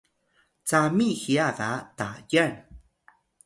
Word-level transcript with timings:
cami 0.67 1.07
hiya 1.21 1.47
ga 1.57 1.71
Tayal 1.97 2.53